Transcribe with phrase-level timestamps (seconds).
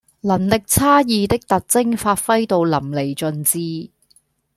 [0.21, 3.91] 能力差異的特徵發揮到淋漓盡致